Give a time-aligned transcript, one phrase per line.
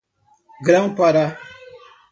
[0.63, 1.37] Grão-Pará